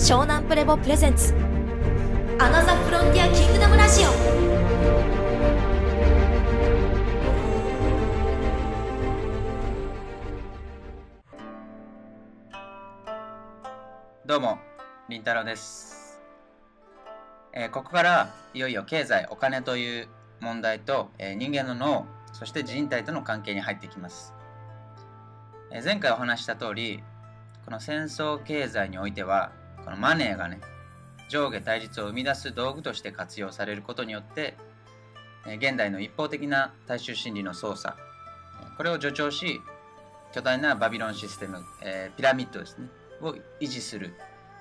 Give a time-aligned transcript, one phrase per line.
[0.00, 1.34] 湘南プレボプレゼンツ。
[2.38, 4.08] アナザフロンティアキングダムラジオ。
[14.26, 14.58] どうも、
[15.10, 16.18] りんたろです、
[17.52, 20.08] えーここからいよいよ経済、お金という
[20.40, 24.32] 問題と、えー人間の脳、そして人体との関係に入ってきます。
[25.70, 27.04] えー前回お話した通り、
[27.66, 29.52] この戦争経済においては、
[29.84, 30.60] このマネーがね、
[31.28, 34.56] 上下対立を生み出す道具として活用されることによって、
[35.46, 37.96] 現代の一方的な大衆心理の操作、
[38.76, 39.60] これを助長し、
[40.32, 42.88] 巨大なバビロンシステム、えーピラミッドですね、
[43.20, 44.14] を維持する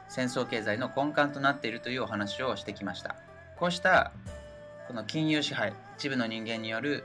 [0.07, 3.15] 戦争経済の根幹となっているというお話をしてきました。
[3.57, 4.11] こうした
[4.87, 7.03] この金融支配一部の人間による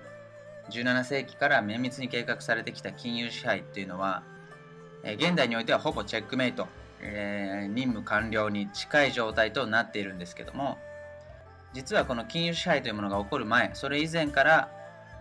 [0.71, 4.23] 17世紀から綿密に計画されてきた金融支配というのは
[5.03, 6.67] 現代においてはほぼチェックメイト、
[7.05, 10.78] えー任務完了に近い状態となっているんですけども
[11.73, 14.70] 実はこの金融支配というものが起こる前それ以前から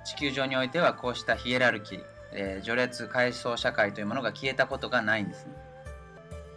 [0.05, 5.51] 地球上においてはこうしたヒエラルキー、えー序列階層社会というものが消えたことがないんですね。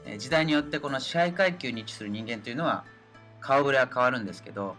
[0.07, 2.85] えー時代によってこの支配階級に位置する人間というのは
[3.41, 4.77] 顔ぶれは変わるんですけど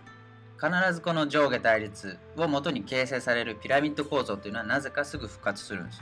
[0.58, 6.02] 必ずこの上下対立をもとに形成されるピラミッド構造というのはなぜかすぐ復活するんです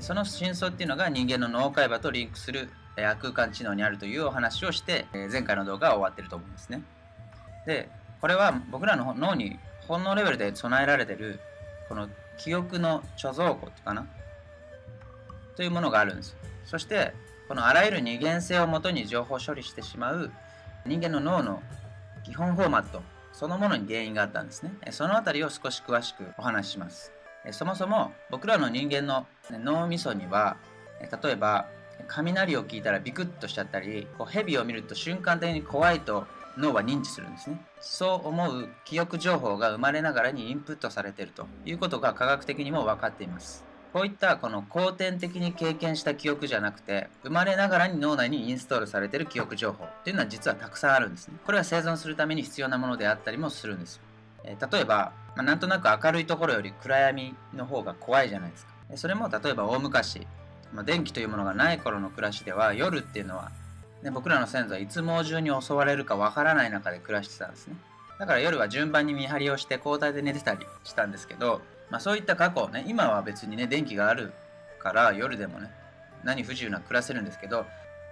[0.00, 2.70] その真相っていうのが人間の脳海馬とリンクする
[3.20, 6.82] 空間知能にあるというお話をしてえ前回の動画は終わってると思うんですね。
[7.66, 7.88] で
[8.20, 11.40] これは僕らの脳に本能レベルで備えられてる
[11.88, 14.06] この記憶の貯蔵庫かな？
[15.56, 17.12] というものがあるんですそして
[17.48, 20.30] このあらゆる二元性をもとに情報処理してしまう
[20.86, 21.62] 人間の脳の
[22.24, 24.72] 基本フォーマットそのものに原因があったんですね。
[24.90, 27.12] そのあたりを少し詳しくお話しします。
[27.52, 30.56] そもそも僕らの人間の脳みそには
[31.22, 31.66] 例えば
[32.06, 37.60] 雷を聞いたらビクッとしちゃったりこう蛇を見ると瞬間的に怖いと脳は認知するんですね。
[37.80, 43.64] そう思う記憶情報が生まれながらにインプットされているということが科学的にも分かっています。
[43.92, 51.34] こういったこの後天的に経験した記憶じゃなくて生まれながらに脳内にインストールされてる記憶情報っていうのは実はたくさんあるんですね。
[51.46, 54.02] これは生存するために必要なものであったりもするんですよ。
[54.44, 58.72] えー例えば、まあなんとなく明るいところより暗闇の方が怖いじゃないですか。
[58.96, 60.26] それも例えば大昔、
[60.74, 63.50] まあ電気というものがない頃の暮らしでは夜っていうのは、
[64.02, 67.76] ね、僕らの先祖はいつ猛獣に襲われるかわからない中で暮らしてたんですね。
[68.18, 74.32] だから夜は順番に見張りをして交代で寝てたりしたんですけど、まあ、そういった過去ね今は別にね電気がある
[74.80, 75.70] から夜でもね
[76.24, 77.64] 何不自由なく暮らせるんですけど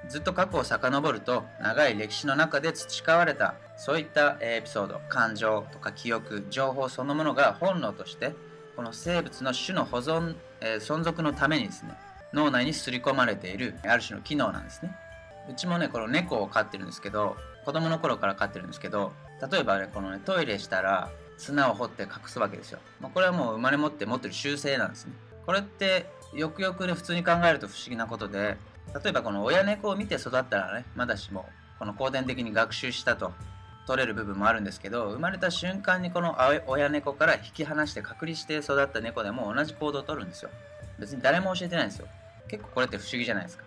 [0.09, 8.33] ずっと過去を遡ると長い歴史の中で培われたそういったエピソード感情とか記憶情報そのものが本能として
[8.77, 11.99] この生物の種の保存、えー存続のためにですね
[12.37, 14.95] 脳内に刷り込まれているある種の機能なんですね。
[15.51, 19.13] うちもねこの猫を飼ってるんですけど子供の頃から飼ってるんですけど
[19.51, 25.13] 例えばねこのねトイレしたら砂を掘って隠すわけですよ、まあ、これはもう生まれ持って持ってる習性なんですね。
[25.47, 28.57] これってよくよくね普通に考えると不思議なことで
[29.03, 31.49] 例えばこの親猫を見て育ったらねまだしも
[31.79, 33.33] この後天的に学習したと
[33.87, 36.37] 取れる部分もあるんですけど生まれた瞬間にこの
[36.67, 40.51] 親猫から引き離して隔離して育った猫でも同じ行動をとるんですよ。
[40.99, 42.09] 別に誰も教えてないんですよ。
[42.49, 43.65] 結構これって不思議じゃないですか。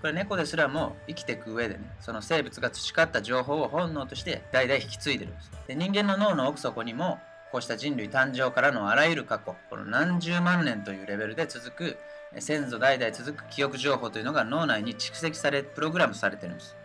[0.00, 5.50] これ猫ですらも生きていく上でねその生物が培った情報を本能として代々引き継いでるんです。
[5.66, 7.18] で人間の脳の奥底にも
[7.50, 11.96] こうした人類誕生からのあらゆる過去この何十万年というレベルで続く
[12.38, 16.76] 先祖代々続く記憶情報というのが脳内に蓄積されプログラムされてるんです。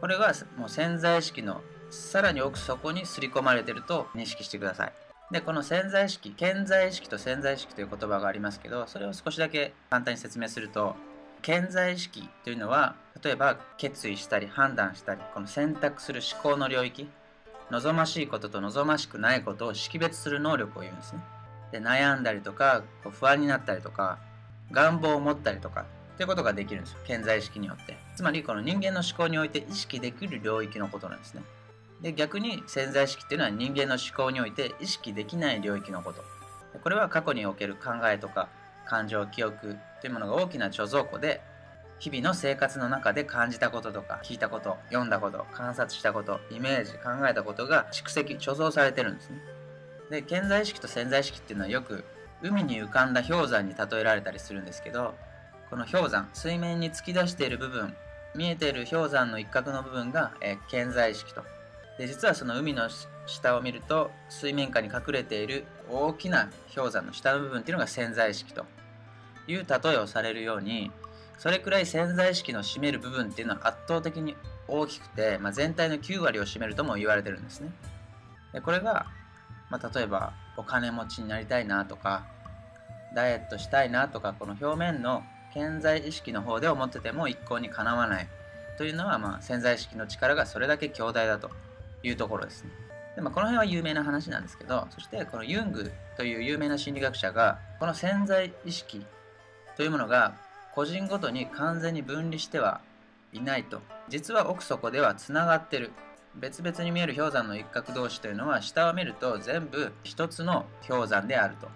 [0.00, 1.60] これはもう潜在意識の
[1.90, 4.92] さらに奥底に刷り込まれてると認識してください。
[5.30, 10.96] でこの潜在意識潜在意識と潜在意識という言葉がありますけどそれを少しだけ簡単に説明すると
[11.42, 17.08] 潜在意識というのは例えば決意したり判断したりこの選択する思考の領域
[17.70, 21.20] 望ましいことと望ましくないことを識別する能力を言うんですね。
[21.70, 24.18] で悩んだりとかこう不安になったりとか
[24.70, 25.84] 願望を持ったりとか
[26.14, 26.98] っていうことができるんですよ。
[27.06, 27.98] 潜在意識によって。
[28.16, 31.42] つまりこの人間の思考において意識できる領域のことなんですね。
[32.02, 36.24] で逆に潜在意識っていうのは人間の思考において意識できない領域のこと。
[36.82, 38.48] これは過去における考えとか
[38.86, 41.40] 感情記憶というものが大きな貯蔵庫で
[41.98, 49.38] 日々の生活の中で感じたこととか聞いたこと読んだこと観察したことイメージ考えたことが蓄積貯蔵されてるんですね。
[50.10, 52.04] で潜在意識と潜在意識っていうのはよく
[52.40, 55.14] 海に浮かんだ氷山に例えられたりするんですけど
[55.68, 57.94] この氷山水面に突き出している部分
[58.34, 61.42] 見えている氷山の一角の部分が、えー潜在意識と。
[61.98, 62.88] で実はその海の
[63.26, 68.64] 下を見ると水面下に隠れている大きな氷山の下の部分っていうのが潜在意識と
[69.48, 70.90] いう例えをされるように
[71.38, 74.36] それくらい潜在意識の占める部分っていうのは圧倒的に
[74.66, 77.70] 大きくて、まあ、全体の9割を占めるとも言われてるんですね。
[78.52, 79.06] でこれが、
[79.70, 82.26] まあ、例えばお金持ちになりたいなとか
[83.14, 85.22] ダイエットしたいなとかこの表面の
[85.54, 88.28] 潜在意識の方で思ってても一向にかなわない
[88.76, 91.50] というのは、まあ、潜在意識の力がそれだけ強大だと
[92.02, 92.70] いうところですね。
[93.16, 99.04] でまあ、この辺は有名な話なんですけどそしてこのユングという有名な心理学者がこの潜在意識
[99.76, 100.36] というものが
[100.72, 102.80] 個人ごとに完全に分離しては
[103.32, 103.80] いないと。
[104.08, 105.90] 実は奥底ではつながってる。
[106.36, 111.68] 別々に見える氷山の一角同士というのは下を見ると全部一つの氷山であると。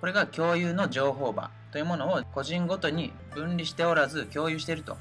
[0.00, 4.96] これが共有の情報場というものを個人ごとに分離しておらず共有していると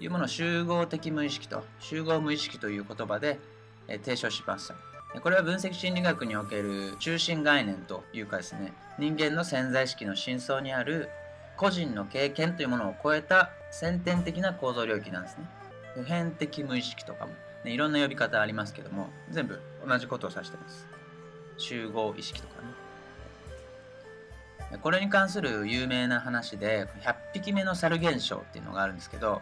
[0.00, 3.38] いうものを集合的無意識と集合無意識という言葉で
[3.88, 4.74] 提唱しました。
[5.20, 11.08] これは分析心理学における中心概念というかですね人間の潜在意識の深層にある
[11.56, 15.48] 個人の経験というものを超えた先天的な構造領域なんですね。
[15.94, 17.32] 普遍的無意識とかも、
[17.64, 20.86] ね、いろんな呼び方ありますけども全部同じことを指してます。
[21.56, 22.68] 集合意識とかね。
[24.82, 29.40] これに関する有名な話で100匹目の猿現象っていうのがあるんですけど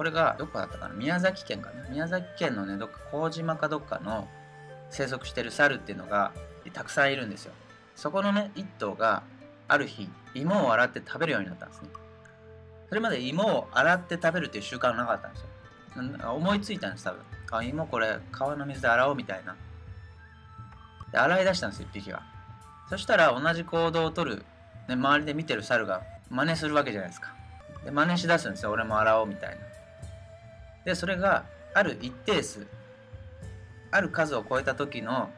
[0.00, 0.94] これがどこだったかな。
[0.94, 1.86] 宮崎県かな。
[1.90, 4.28] 宮崎県のねどっか麹島かどっかの
[4.88, 6.32] 生息してる猿っていうのが
[6.72, 7.52] たくさんいるんですよ。
[7.96, 9.22] そこのね一頭が
[9.68, 11.90] ある日芋を洗って食べるようになったんですね。
[12.88, 16.32] それまで芋を洗って食べるっていう習慣はなかったんですよ。
[16.32, 17.20] 思いついたんです多分。
[17.50, 19.54] あ芋これ川の水で洗おうみたいな。
[21.12, 22.22] で洗い出したんですよ一匹が。
[22.88, 24.46] そしたら同じ行動をとる、
[24.88, 26.00] ね、周りで見てる猿が
[26.30, 27.34] 真似するわけじゃないですか。
[27.84, 28.70] で真似しだすんですよ。
[28.70, 29.69] 俺も洗おうみたいな。
[30.84, 31.44] でそれが
[31.74, 32.66] ある一定数
[33.90, 35.30] ある数を超えた時の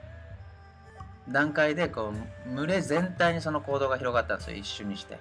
[1.28, 2.12] 段階でこ
[2.46, 5.18] う群れ全体にその行動が広がったんですよ一瞬にして。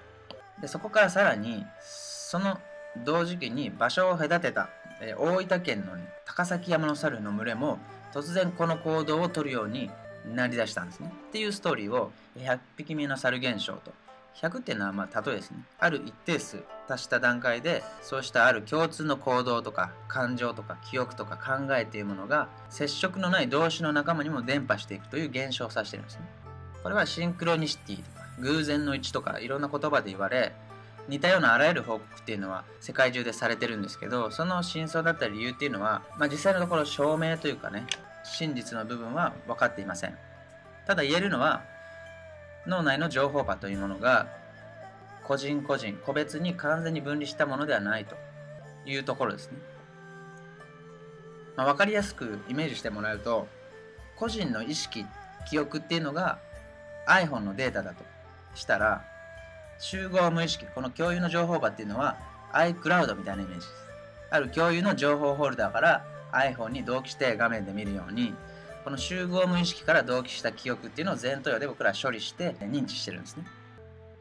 [0.60, 2.58] でそこからさらにその
[3.04, 4.68] 同時期に場所を隔てた、
[5.00, 5.92] え大分県の、
[6.26, 7.78] 高崎山の猿の群れも
[8.12, 9.90] 突然この行動をとるように
[10.30, 11.10] なりだしたんですね。
[11.28, 13.92] っていうストーリーを100匹目の猿現象と
[14.34, 15.58] 100っていうのはまあ例えですね。
[15.78, 26.22] ある一定数達した段階でそうしたある共通の行動とか感情とか記憶とか考えというものが接触のない動詞の仲間にも伝播していくという現象を指してるんですね。
[26.82, 30.52] これはシンクロニシティとか偶然の一致とかいろんな言葉で言われ
[31.08, 37.86] 似たようなあらゆる報告っていうのは世界中でされてるんですけどその真相だった理由っていうのは、まあ、実際のところ証明というかね
[38.24, 40.16] 真実の部分は分かっていません。
[40.86, 41.62] ただ言えるのは
[42.66, 44.26] 脳内の情報波というものが
[45.24, 48.16] 個人個人個別に完全に分離したものではないと
[48.84, 49.58] いうところですね、
[51.56, 53.46] まあ、分かりやすくイメージしてもらうと
[54.16, 55.06] 個人の意識
[55.48, 56.38] 記憶っていうのが
[57.08, 58.04] iPhone のデータだと
[58.54, 59.04] したら
[59.78, 62.16] 集合無意識この共有の情報場っていうのは
[62.52, 63.82] iCloud みたいなイメージです。
[64.30, 68.34] ある共有の情報ホルダーから iPhone に同期して画面で見るように
[68.84, 73.44] この集合無意識から同期した記憶っていうのを前頭葉で僕らは処理して認知してるんですね。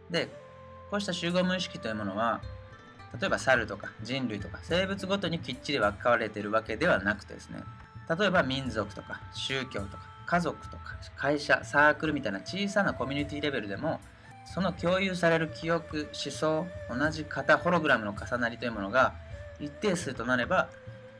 [0.09, 0.29] で、
[0.89, 2.41] こうした集合無意識というものは、
[3.19, 7.59] 例えば猿とか人類とか生物ごとにきっちり分かれてるわけではなくてですね、
[8.19, 13.99] 例えば民族とか宗教とか家族とか会社、サークルみたいな小さなコミュニティレベルでも、
[14.45, 19.13] その共有される記憶、思想、同じ型、ホログラムの重なりというものが
[19.59, 20.69] 一定数となれば、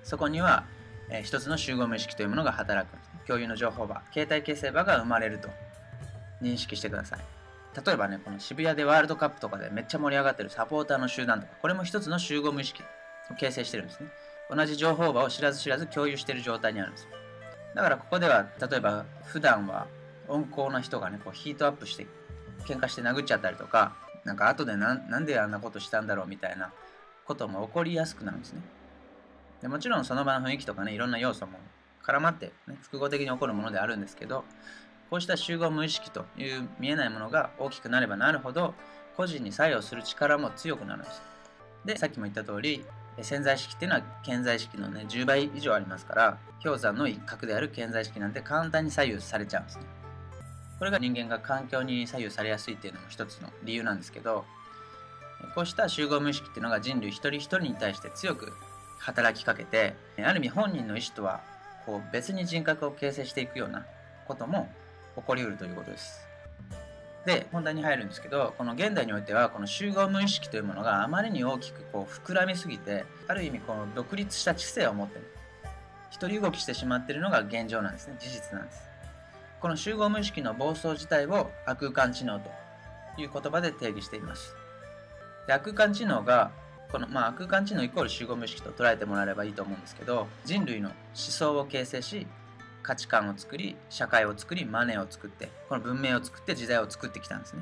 [0.04, 0.63] そこには、
[1.10, 3.11] えー、一つの集合無意識というものが働くんです。
[3.32, 5.48] 共有の情報場、携帯形成場が生まれると
[6.42, 7.20] 認識してください。
[7.86, 12.84] 例えばね、この渋谷でワールドカップとかでめっちゃ盛り上がってるサポーターの集団とか、これも一つの集合無意識
[13.32, 14.10] を形成してるんですね。
[14.50, 17.12] 同じ情報場を知らず知らず共有してる状態にあるんですよ。
[17.74, 19.88] だからここでは、例えば普段は
[20.28, 22.06] 温厚な人がね、こうヒートアップして
[22.66, 23.96] 喧嘩して殴っちゃったりとか、
[24.26, 26.74] なんか後でなんであんなことしたんだろうみたいな
[27.26, 28.62] ことも起こりやすくなるんですね。
[29.62, 31.58] でもちろんその場の雰囲気とかね、いろんな要素も
[32.12, 34.44] 絡まって、ね、複合的に起こるものであるんですけど
[35.10, 38.74] こうした集合無意識という見えないものが大きくなればなるほど
[39.18, 41.22] 個人に作用する力も強くなるんです。
[41.86, 42.86] でさっきも言った通り
[43.22, 49.84] 潜在意識っていうのは潜在意識のね10倍以上ありますから氷山の一角である潜在意識なんて簡単に左右されちゃうんですね。
[50.80, 54.46] これが人間が環境に左右されやすいっていうのも一つの理由なんですけど
[55.53, 58.53] こうした集合無意識っていうのが人類一人一人に対して強く
[58.98, 61.41] 働きかけてある意味本人の意思とは
[61.86, 63.86] こう別に人格を形成していくような
[64.28, 64.70] ことも
[65.16, 66.28] 起こりうるということです。
[67.26, 75.36] で本題に入るんですけどこの現代においてはこの集合無意識というものがあまりに大きくこう膨らみすぎてある意味この独立した知性を持ってる。
[76.10, 78.16] 一人動きしてしまっているのが現状なんですね。
[78.20, 78.90] 事実なんです。
[79.62, 82.50] この集合無意識の暴走自体を悪空間知能と
[83.22, 84.56] いう言葉で定義しています。
[85.48, 86.52] で悪空間知能が
[86.92, 92.28] この、まあ、空間知能イコール集合無意識と捉えてもらえればいいと思うんですけど人類の思想を形成し
[92.84, 97.62] 価値観を作り社会を作りマネーを作ってこの文明を作って時代を作ってきたんですね。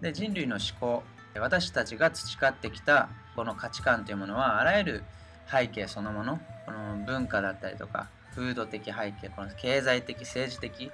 [0.00, 1.02] で人類の思考
[1.40, 5.04] 私たちが培ってきたこの価値観というものはあらゆる
[5.50, 10.90] 背景そのものこの文化だったりとか風土的背景この経済的政治的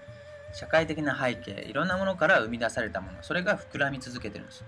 [0.53, 4.65] 社会的な背景いろんなものから生み出されたものそれが膨らみ続けてるんです。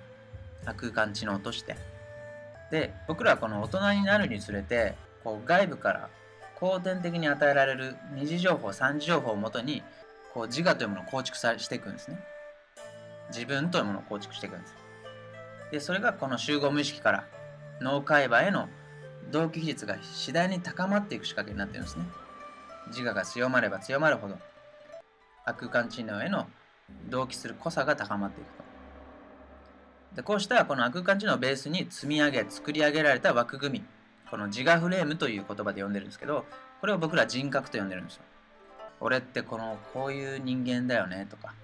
[0.76, 1.76] 空間知能として。
[2.72, 6.08] で僕らはこの大人になるにつれてこう外部から
[6.58, 9.82] 後天的に与えられる二次情報三次情報をもとに
[10.32, 12.18] こう自我というものを構築さしていくんですね。
[13.28, 14.74] 自分というものを構築していくんです。
[15.70, 17.26] でそれがこの集合無意識から
[17.82, 18.68] 脳海馬への
[19.30, 22.04] 同期比率が次第に高まっていく仕掛けになってるんですね。
[22.88, 24.38] 自我が強まれば強まるほど
[25.44, 26.46] 空間知能への
[27.10, 28.71] 同期する濃さが高まっていくと。
[30.16, 33.84] でこうしたこの空間知能をベースに積み上げ作り上げられた枠組み
[34.30, 36.44] この自我フレームという言葉で呼んでるんですけど
[36.80, 38.22] これを僕ら人格と呼んでるんですよ。
[39.00, 41.54] 俺ってこのこういう人間だよねとか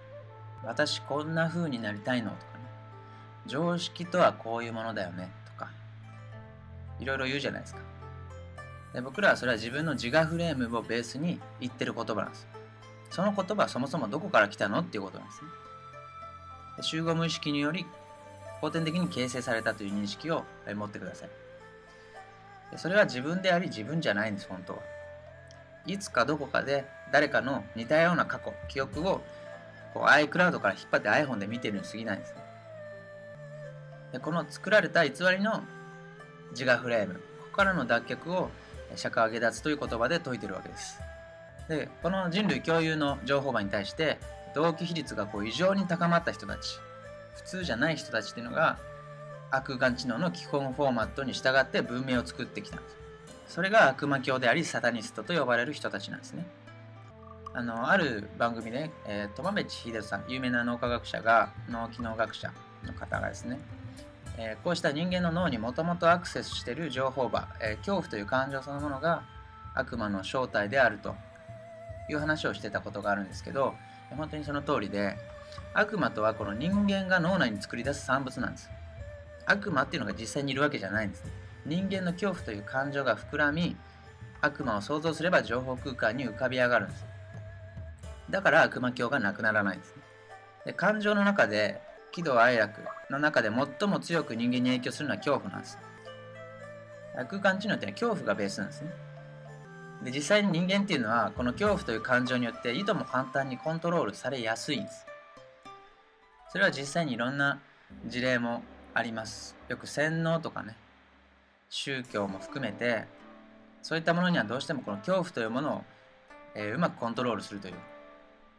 [0.65, 2.65] 私こんな風になりたいのとかね。
[3.47, 5.71] 常識とはこういうものだよねとか
[6.99, 7.81] いろいろ言うじゃないですか。
[8.93, 12.47] で僕らはそれは自分の自我フレームをベースに言ってる言葉なんです。
[13.11, 14.81] その言葉はそもそもどこから来たの？
[14.81, 15.51] っていうことなんですね。
[16.83, 17.87] 集合無意識により
[18.61, 21.29] 後天的に形成されたという認識を持ってください。
[22.77, 24.79] それは自分であり自分じゃないんです本当は。
[25.87, 29.23] いつかどこかで誰かの似たような過去記憶を
[29.95, 32.39] こう iCloud から引っ張って iPhone で見てるに過ぎないんですね。
[34.13, 35.63] でこの作られた偽りの
[36.51, 38.51] 自我フレームここからの脱却を
[38.97, 41.01] 釈迦下脱という言葉で説いてるわけです。
[41.69, 44.19] でこの人類共有の情報場に対して
[44.55, 46.79] 同期比率がこう異常に高まった人たち。
[47.39, 48.79] 普通じゃない人たちっていうのが
[49.51, 52.97] 悪眼知能の基本フォーマットに従って文明を作ってきたんです。
[53.49, 56.47] それが悪魔教でありサタニストと呼ばれる人たちなんですね。
[57.55, 62.53] あのある番組で、えー、友部秀さん有名な脳科学者が脳機能学者
[62.85, 63.59] の方がですね、
[64.37, 69.23] えー、こうした人間の脳にもともとアクセスしている情報場、えー、恐怖という感情そのものが
[69.75, 71.15] 悪魔の正体であると
[72.11, 73.75] いう話をしてたことがあるんですけど
[74.11, 75.17] 本当にその通りで
[75.75, 78.71] 悪魔とはこの人間が脳内に作り出す産物なんです。
[79.47, 81.25] 悪魔っていうのが実際にいるわけじゃないんです。
[81.65, 83.77] 人間の恐怖という感情が膨らみ
[84.41, 87.05] 悪魔を想像すれば情報空間に浮かび上がるんです。
[88.31, 89.95] だから悪魔教がなくならないんです。
[90.65, 91.81] で感情の中で
[92.13, 95.79] 喜怒哀楽の中で最も強く人間に影響するのは恐怖なんです。
[97.29, 98.91] 空間知能っていうのは恐怖がベースなんですね。
[100.05, 105.08] で実際に人間っていうのはこの恐怖という感情によっていとも簡単にコントロールされやすいんです。
[106.51, 107.61] それは実際にいろんな
[108.07, 108.63] 事例も
[108.95, 109.57] あります。
[109.69, 110.77] よく洗脳とかね
[111.69, 113.05] 宗教も含めて
[113.83, 115.85] そういったものにはどうしてもこの恐怖というものを、
[116.55, 117.75] えー、うまくコントロールするという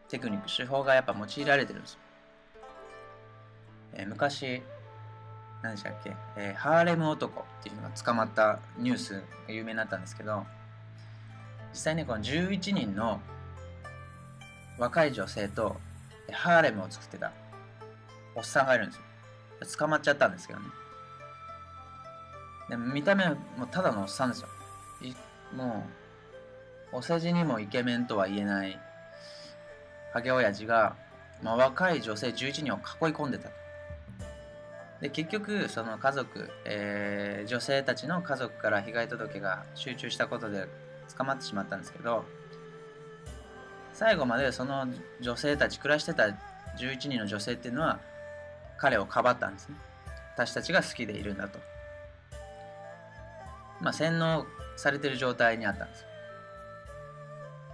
[0.07, 1.93] テクニック手法がやっぱ用いられてるんです。
[1.93, 1.99] よ、
[3.93, 4.61] えー、昔
[5.61, 10.45] 何でしたっけ、えー、ハーレム男っていうのが捕まったニュースが有名になったんですけど
[11.71, 13.19] 実際にこの11人の
[14.77, 15.75] 若い女性と
[16.31, 17.31] ハーレムを作ってた。
[18.35, 19.03] おっさんがいるんですよ。
[19.77, 20.65] 捕まっちゃったんですけどね。
[22.69, 24.47] で見た目もただのおっさんですよ。
[25.55, 25.85] も
[26.93, 28.79] うお世辞にもイケメンとは言えない
[30.13, 30.95] ハゲ親父が、
[31.41, 33.49] まあ、若い女性11人を囲い込んでた
[35.01, 40.67] で結局その家族、えー、女性たちの家族から被害届が集中したことで
[41.15, 42.25] 捕まってしまったんですけど
[43.93, 44.87] 最後までその
[45.21, 46.23] 女性たち暮らしてた
[46.77, 47.99] 11人の女性っていうのは
[48.79, 49.75] 彼をかばったんですね。
[50.35, 51.59] 私たちが好きでいるんだと。
[53.81, 54.45] まあ洗脳
[54.75, 56.05] されてる状態にあったんです。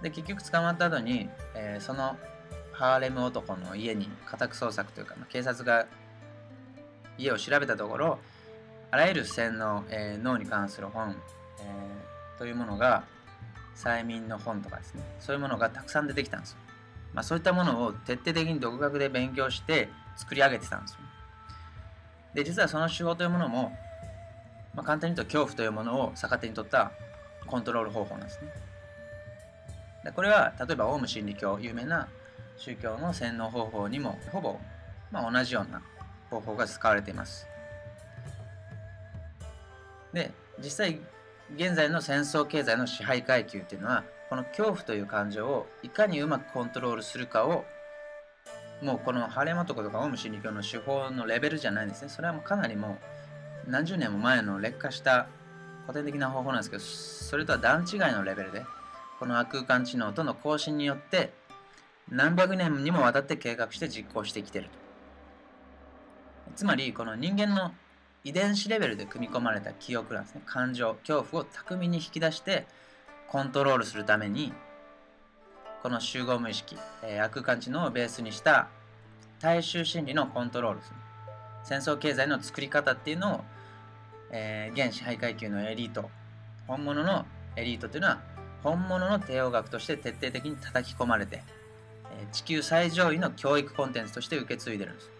[0.02, 2.16] で結局捕まった後に、えー、その
[2.72, 5.86] ハーレム男の家に家宅捜索というか、まあ、警察が
[7.16, 8.18] 家を調べたところ
[8.90, 11.16] あらゆる洗脳、えー、脳に関する本、
[11.60, 13.04] えー、というものが
[13.74, 15.02] 催眠の本とかですね。
[15.18, 16.58] そういうものがたくさん出てきたんですよ、
[17.14, 20.98] まあ、そういったものを徹底的に独学で勉強して作り上げてたんですよ。
[22.34, 23.72] で実はその手法というものも、
[24.74, 26.92] まあ、簡単に言うと恐怖というものを逆手に取った
[27.46, 28.52] コントロール方法なんですね。
[30.04, 32.08] でこれは例えばオウム真理教有名な
[32.56, 34.58] 宗教の洗脳方法にもほぼ、
[35.10, 35.82] まあ、同じような
[36.30, 37.46] 方法が使われています。
[40.12, 41.00] で実際
[41.54, 47.64] 現在の戦争経済の支配階級っていうのはこの恐怖という感情をいかにうまくコントロールするかを
[48.82, 52.08] もうこのハレマトコとかオウム真理教の手法のレベルじゃないんですね。
[52.08, 52.98] それはもうかなりも
[53.66, 55.26] う何十年も前の劣化した
[55.86, 58.64] 古典的な方法なんですけどそれとは段違いのレベルで
[59.18, 61.32] この空間知能との更新によって
[62.10, 64.78] 何百年にもわたって計画して実行してきていると。
[66.54, 67.72] つまりこの人間の
[68.24, 70.42] 遺伝子レベルで組み込まれた記憶なんですね。
[70.46, 72.66] 感情恐怖を巧みに引き出して
[73.28, 74.52] コントロールするために
[75.86, 78.66] この集合無意識、えー、悪感知能をベースにした
[79.40, 80.96] 大衆心理のコントロールですね。
[81.62, 83.40] 戦争経済の作り方っていうのを、
[84.32, 86.10] えー、現支配階級のエリート
[86.66, 87.24] 本物の
[87.54, 88.18] エリートというのは
[88.64, 91.44] 本物の帝王学として徹底的に叩き込まれて、
[92.18, 95.10] えー、地球最上位の教育コンテンツとして受け継いでるんです。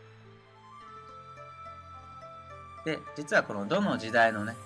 [2.87, 4.57] で実はこのどの時代のね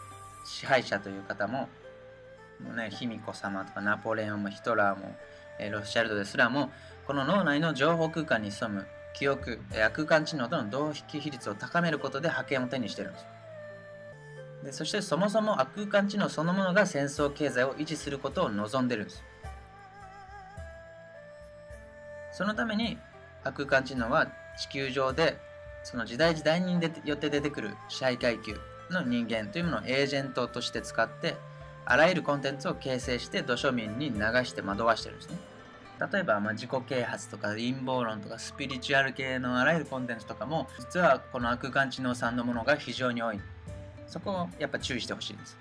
[0.46, 1.68] 支配者という方も
[2.64, 5.14] もうね卑弥呼様とかナポレオンもヒトラーも、
[5.68, 6.70] ロシャルドですらも
[7.06, 9.60] この脳内の情報空間に潜む記憶、
[9.92, 13.26] 空間知能との同引比率を高めることで覇権を手にしてるんです。
[14.64, 19.24] でそしてそもそも空間知能そのものが戦争経済を維持することを望んでるんです。
[22.32, 22.98] そのために
[23.42, 25.38] 空間知能は地球上で
[25.82, 28.54] その時代時代によって出てくる支配階級
[28.90, 31.36] の人間というものをエージェントとして使って
[31.86, 35.49] あらゆるコンテンツを形成して土庶民に流して惑わしてるんですね。
[36.12, 43.40] 例えば、まあ、自己啓発とか陰謀論とかスピリチュアル系のあらゆるコンテンツとかも実はこの空間知能さんのものが非常に多い。
[44.06, 45.58] そこをやっぱ注意してほしいです。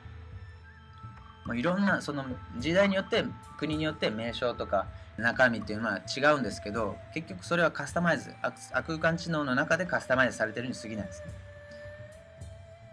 [1.46, 2.26] もういろんなその
[2.58, 3.26] 時代によって
[3.58, 8.34] 国によって名称とか中身っていうのは違うんですけど結局それはカスタマイズ
[8.74, 11.34] 空間知能の中でカスタマイズされてるに過ぎないですね。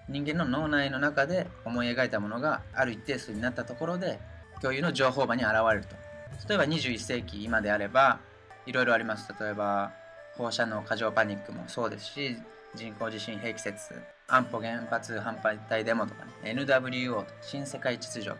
[0.08, 4.20] 人間の脳内の中で思い描いたものがある一定数になったところで
[4.60, 6.05] 共有の情報場に現れると。
[6.48, 8.20] 例えば21世紀今であれば
[8.66, 9.32] いろいろあります。
[9.40, 9.92] 例えば
[10.36, 12.36] 放射能過剰パニックもそうですし
[12.74, 13.94] 人工地震兵器説
[14.28, 18.36] 安保原発反対デモとかね NWO 新世界秩序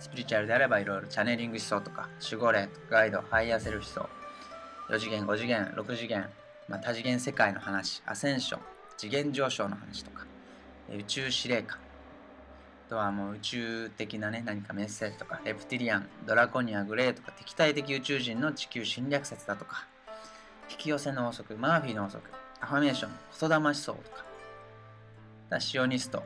[0.00, 4.08] スピリチュアルであればいろいろチャネリング思想とか守護霊ガイドハイヤーセルフ思
[4.88, 6.28] 想4次元5次元6次元、
[6.68, 8.60] まあ、多次元世界の話アセンション
[8.96, 10.26] 次元上昇の話とか
[10.94, 11.78] 宇宙司令官
[12.88, 19.86] とはもう宇宙的なね、何かメッセージとか、レプティリアン、ドラコニア、グレーとか、敵対的宇宙人の地球侵略説だとか、
[20.70, 24.00] 引き寄せの法則、マーフィーの法則、アファメーション、言霊思想と
[25.50, 26.22] か、シオニスト、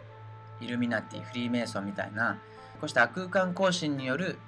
[0.60, 2.38] イルミナティ、フリーメイソンみたいな、
[2.80, 4.38] こうした空間更新による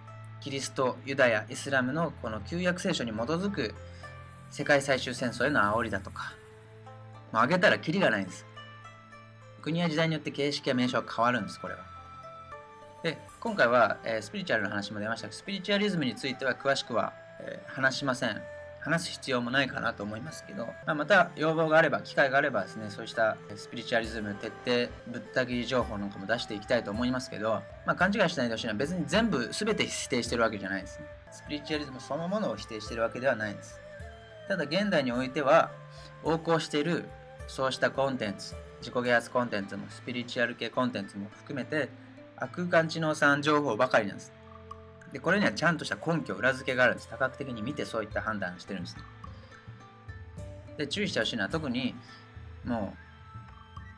[0.40, 3.74] キリスト、ユダヤ、イスラムのこの旧約聖書に基づく
[4.50, 6.34] 世界最終戦争への煽りだとか、
[7.32, 8.44] もう挙げたらキリがないんです。
[9.62, 11.91] 国や時代によって形式や名称は変わるんです、これは。
[13.02, 18.42] で今回は、えー、スピリチュアルの話も出ましたがスピリチュアリズムについては詳しくは、えー、話しません。
[18.82, 31.06] 話す必要もないかなと思いますけど、まあ、また要望があれば機会があればですねそうしたスピリチュアリズム徹底ぶった切り情報なんかも出していきたいと思いますけど、まあ、勘違いしないでほしいのは別に全部全て否定してるわけじゃないですね。
[31.30, 33.80] スピリチュアリズムそのものを否定してるわけではないんです。
[34.48, 35.70] ただ現代においては
[36.24, 37.04] 横行している
[37.46, 41.88] そうしたコンテンツ自己啓発コンテンツもスピリチュアル系コンテンツも含めて
[42.48, 44.32] 空間知能産情報ばかりなんです。
[45.12, 47.08] で、これにはちゃんとした根拠、裏付けがあるんです。
[47.08, 48.96] 多角的に見てそういった判断してるんです。
[50.76, 51.94] で、注意してほしいのは特に
[52.64, 52.94] も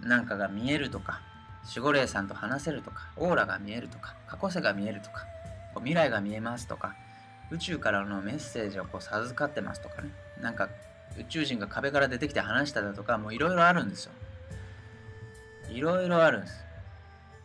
[0.02, 1.20] う何かが見えるとか、
[1.68, 5.26] 守護霊さんと話せるとか、オーラが見えるとか、過去世が見えるとか、
[5.76, 6.94] 未来が見えますとか、
[7.50, 10.68] 宇宙からのメッセージをこう授かってますとかね、なんか
[11.18, 14.12] 宇宙人が壁から出てきて話しただとか、もういろいろあるんですよ。
[15.70, 16.64] いろいろあるんです。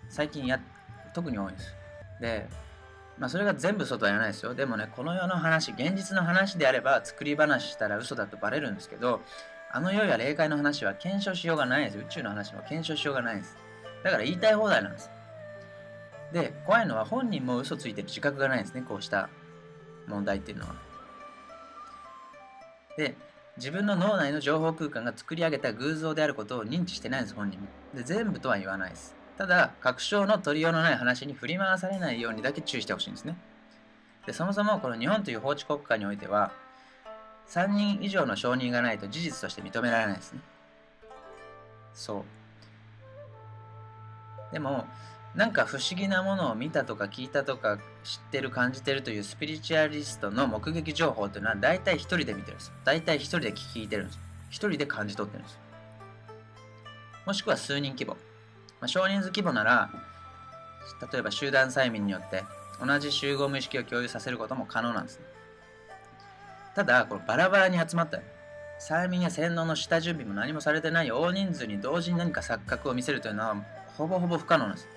[0.10, 0.60] 最近や
[1.14, 1.76] 特に多いです。
[2.22, 2.48] で、
[3.18, 4.54] まあ、それが全部外は言わないですよ。
[4.54, 9.22] でもね、この世の話、現実の話であれば作り話したら嘘だとバレるんですけど、
[9.72, 11.98] あの世や霊界の話は検証しようがないです。
[11.98, 13.58] 宇宙の話も検証しようがないです。
[14.04, 15.12] だから言いたい放題なんです。
[16.32, 19.30] で、怖いのは本人も嘘ついてる自覚がないんですね、こうした
[20.08, 20.76] 問題っていうのは。
[22.98, 23.16] で、
[23.58, 27.68] 自分の脳内の情報空間が作り上げた偶像であることを認知してないんです、本人も。
[27.94, 29.19] で、全部とは言わないです。
[29.40, 33.38] ただ、確証の取りようのない話に振り回されないようにだけ注意してほしいんですね。
[34.26, 36.52] でそもそもこの日本という法治国家においては、
[37.48, 40.42] 3人以上の承認がないと事実として認められないですね。
[41.94, 42.26] そ
[44.50, 44.52] う。
[44.52, 44.86] でも、
[45.36, 52.74] なんか不思議なものを見たとか聞いたとか知ってる感じてるというスピリチュアリストの目撃情報というのは大体一人で見てるんです。
[52.84, 54.22] 大体一人で聞いてるんですよ。
[54.50, 55.60] 一人で感じ取ってるんです。
[57.26, 58.18] もしくは数人規模。
[58.82, 59.90] まあ、少人数規模なら、
[61.12, 62.44] 例えば集団催眠によって
[62.84, 65.26] 同じ集合無意識を共有させることも可能なんですね。
[66.76, 68.20] ただ、これバラバラに集まった
[68.80, 73.56] 催眠や洗脳の下準備も何もされてない大人数に同時に何か錯覚を見せるというのは
[73.98, 74.88] ほぼほぼ不可能なんです。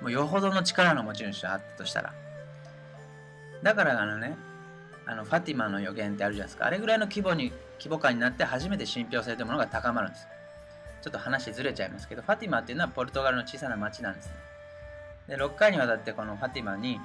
[0.00, 2.14] もうよほどの力の持ち主があったとしたら。
[3.62, 4.36] だからあのね、
[5.06, 6.66] あのファティマの予言ってあるじゃないですか。
[6.66, 10.26] あれぐらいの規模に規模感になって初めて信憑性というものが高まるんです。
[11.02, 14.34] ちょっと話ずれちゃいますけど、ファティマっていうのはポルトガルの小さな町なんですね。
[15.28, 17.00] で、6回にわたってこのファティマに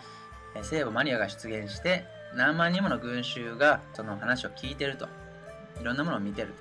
[0.61, 5.07] 聖母マリアが出現して、何万人もの群衆がその話を聞いてると。
[5.79, 6.53] いろんなものを見てる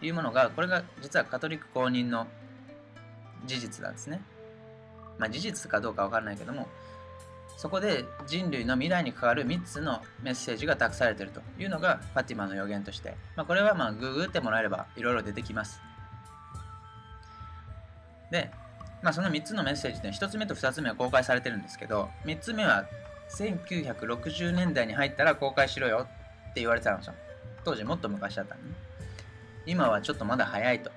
[0.00, 2.26] というものが、これが実はカトリック公認の
[3.46, 4.22] 事実なんですね。
[5.18, 6.68] まあ事実かどうかわからないけども、
[7.56, 15.82] そこで人類の未来に関わる3つのメッセージが託されているというのがファティマの予言として、まあ、これはまあググってもらえればいろいろ出てきます。
[18.30, 18.50] で、
[19.02, 22.86] まあ、その3つのメッセージで1つ目と2つ目は公開されてるんですけど3つ目は
[23.30, 26.06] 1960年代に入ったら公開しろよ
[26.50, 27.14] って言われてたんですよ。
[27.64, 28.68] 当時もっと昔だったのね。
[29.66, 30.90] 今はちょっとまだ早いと。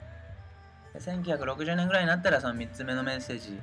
[0.96, 3.60] 1960年ぐらいになったらその3つ目のメッセージ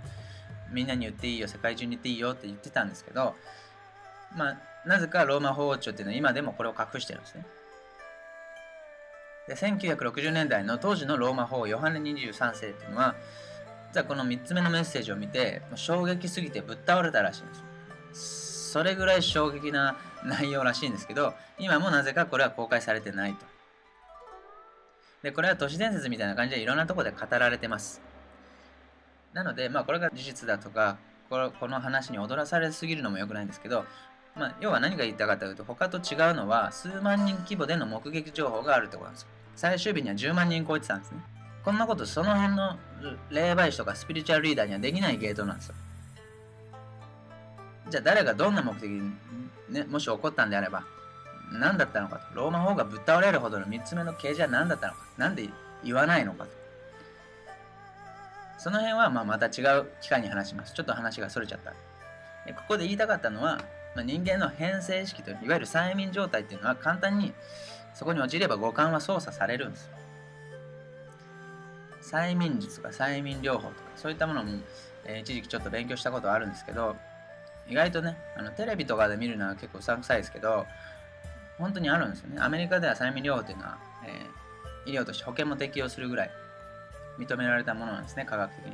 [0.72, 3.34] みんなに言っていいよ、世界中に言っていいよって言ってたんですけど、
[4.36, 4.56] まあ、
[4.86, 7.44] なぜかローマ法王朝っていうのは今でもこれを隠してるんですね。
[9.48, 13.14] で、1960年代の当時のローマ法王ヨハネ23世っていうのは、
[13.92, 23.46] じゃあこの3つ目のメッセージを見て、衝撃すぎてぶっ倒れたらしいんですそれぐらい衝撃な内容らしいんですけど、今もなぜかこれは公開されてないと。
[25.22, 28.00] で、これは都市伝説みたいな感じでいろんなとこで語られてます。
[29.32, 30.98] なので、まあ、これが事実だとか、
[31.28, 33.84] このこの話に踊らされすぎるのも良くないんですけど、
[34.36, 39.28] まあ、要は何が言いたかったかというと、他と違うのは、数万人規模での目撃情報があるってことなんですよ。
[39.56, 41.18] 最終日には10万人超えてたんですね。
[41.70, 42.76] こんなことその辺の
[43.30, 45.76] 霊媒師とかスピリチュアルリーダーにはできないゲートなんですよ。
[47.88, 49.12] じゃあ誰がどんな目的に、
[49.68, 50.82] ね、もし起こったんであれば、
[51.52, 52.34] 何だったのかと。
[52.34, 54.98] ローマ法がぶっ倒れるほどの3つ目の刑事は何だったのか。
[55.16, 55.48] なんで
[55.84, 56.50] 言わないのかと。
[58.58, 60.74] その辺はまあまた違う機会に話します。
[60.74, 61.70] ちょっと話がそれちゃった。
[62.46, 63.58] でここで言いたかったのは、
[63.94, 67.32] まあ、人間の変性意識といういわゆる催眠状態っていうのは簡単に
[67.94, 69.99] そこに陥れば五感は操作されるんです。
[72.10, 74.58] 催眠術とか催眠療法とかそういったものも、
[75.04, 76.96] えー、一時期ちょっと勉強したことあるんですけど
[77.68, 80.66] 意外とねあのテレビとかで見るのは結構うさんくさいですけど
[81.58, 82.40] 本当にあるんですよね。
[82.40, 86.30] アメリカでは催眠療法っていうのは、えー、医療として保険も適用するぐらい
[87.18, 88.72] 認められたものなんですね科学的に。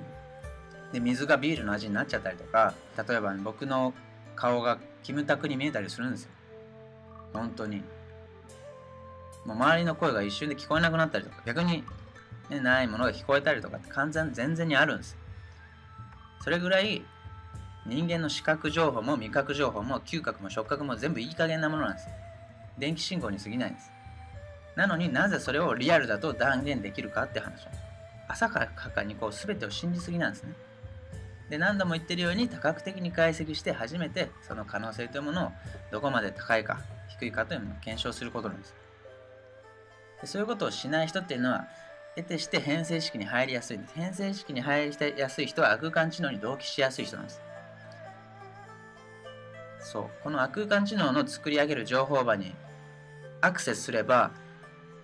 [0.93, 3.93] で水がビールの味になっちゃったりとか例えば、ね、僕の
[4.37, 6.31] 顔がキムタクに見えたりするんですよ。
[7.33, 7.83] 本当に。
[9.45, 11.85] もう周りの声が一瞬で聞こえなくなったりとか逆に
[12.51, 15.17] ね、ないものが聞こえたりとかって完全全然にあるんです。
[16.43, 17.03] それぐらい
[17.87, 22.09] 人間の視覚情報も味覚情報も嗅覚も触覚も全部いい加減なものなんです。
[22.79, 23.91] 電気信号に過ぎないんです。
[24.77, 27.67] なのになぜそれをリアルだと断言できるかって話
[28.29, 30.53] 浅かかにこう全てを信じすぎなんですね。
[31.49, 35.53] で何度も言ってるように多角的に解析して初めてその可能性というものを
[35.93, 38.75] どこまで高いか低いかというのを検証することなんです。
[40.21, 41.69] でそういうことをしない人っていうのは
[42.17, 43.95] 得てして変性式に入りやすいんです。
[43.95, 47.43] 変性式に入りやすい人は空間知能に同期しやすい人なんです。
[49.81, 50.11] そう。
[50.25, 52.55] この空間知能の作り上げる情報場に
[53.43, 54.33] アクセスすれば、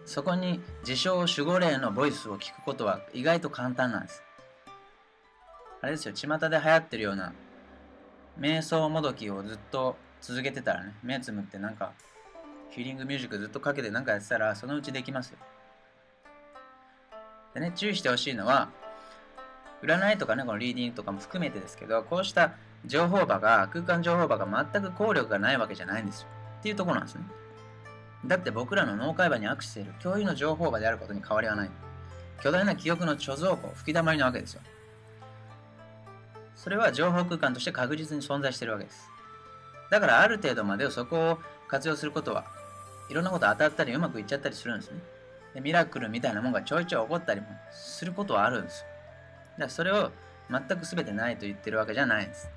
[0.07, 4.23] そこに自称守護霊のボイスを聞くことは意外と簡単なんです。
[5.83, 7.33] あれですよ、巷で流行ってるような
[8.41, 11.93] 瞑想もどきをずっと続けてたらね、目つむってなんか
[12.71, 15.39] ヒーリングミュージックずっとかけてなんかやってたらそのうちできますよ。
[17.55, 18.71] でね、注意してほしいのは、
[19.83, 22.53] 占いとかね、このリーディングとかも含めてですけど、こうした
[22.87, 26.29] 情報場が、空間情報場が全く効力がないわけじゃないんですよ。
[26.61, 27.25] っていうところなんですね。
[28.25, 31.71] だって僕らの脳海馬に握手している共有の情報場であることに変わりはない。
[32.43, 34.63] 巨大な記憶の貯蔵庫、吹き溜まりなわけですよ。
[36.55, 39.11] それは情報空間として確実に存在しているわけです。
[39.91, 42.45] だからある程度までそこを活用することは、
[43.11, 45.01] いろんなこと当たったりうまくいっちゃったりするんですね。
[45.55, 48.87] でミラクルみたいなもんがちょいちょい起こったりもすることはあるんですよ。
[49.53, 50.11] だからそれを
[50.51, 52.51] 全く全てないと言ってるわけじゃないんです。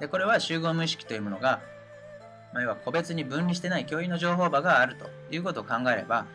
[0.00, 1.60] で、これは集合無意識というものが、
[2.52, 6.26] まあ、要は個別に分離してない共有の情報場があるということを考えれば、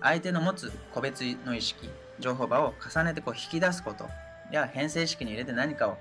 [0.00, 4.08] 相手の持つ個別の意識、情報場を重ねてこう引き出すこと
[4.50, 5.98] や編成式に入れて何かを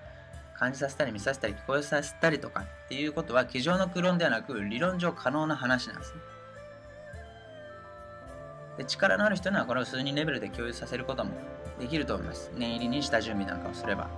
[0.58, 6.20] 感じさせたり見させたり聞こえさせたりとかっていうことは机上の空論ではなく理論上可能な話なんですね。
[8.80, 11.32] で力のある人にはこれを数人レベルで共有させることも
[11.82, 12.50] できると思います。
[12.56, 14.10] 念入りにした準備なんかをすれば。